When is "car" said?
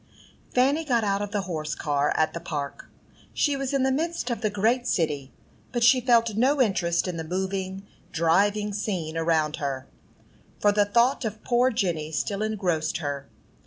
1.75-2.11